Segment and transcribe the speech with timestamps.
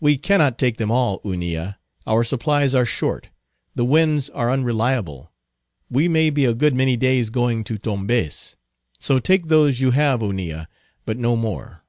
[0.00, 1.78] "We cannot take them all, Hunilla;
[2.08, 3.28] our supplies are short;
[3.76, 5.30] the winds are unreliable;
[5.88, 8.56] we may be a good many days going to Tombez.
[8.98, 10.66] So take those you have, Hunilla;
[11.06, 11.84] but no more."